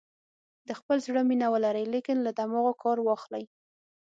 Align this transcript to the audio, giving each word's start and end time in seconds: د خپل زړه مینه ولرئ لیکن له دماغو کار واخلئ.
د 0.67 0.69
خپل 0.79 0.97
زړه 1.07 1.21
مینه 1.29 1.47
ولرئ 1.53 1.85
لیکن 1.95 2.17
له 2.25 2.31
دماغو 2.39 2.73
کار 2.83 2.97
واخلئ. 3.07 3.43